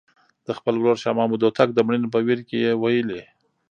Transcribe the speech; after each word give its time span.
د 0.45 0.49
خپل 0.57 0.73
ورور 0.77 0.97
شاه 1.03 1.15
محمود 1.17 1.41
هوتک 1.45 1.69
د 1.73 1.79
مړینې 1.87 2.07
په 2.13 2.19
ویر 2.25 2.39
کې 2.47 2.57
یې 2.65 2.73
ویلي. 2.81 3.21